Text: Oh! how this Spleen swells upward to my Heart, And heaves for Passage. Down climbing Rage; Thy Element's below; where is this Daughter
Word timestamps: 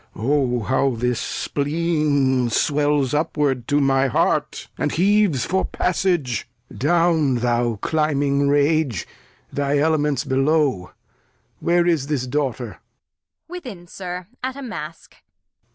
Oh! 0.15 0.61
how 0.61 0.95
this 0.95 1.19
Spleen 1.19 2.49
swells 2.49 3.13
upward 3.13 3.67
to 3.67 3.79
my 3.79 4.07
Heart, 4.07 4.67
And 4.75 4.91
heaves 4.91 5.45
for 5.45 5.63
Passage. 5.63 6.49
Down 6.75 7.37
climbing 7.77 8.47
Rage; 8.49 9.05
Thy 9.53 9.77
Element's 9.77 10.23
below; 10.23 10.91
where 11.59 11.85
is 11.85 12.07
this 12.07 12.25
Daughter 12.25 12.79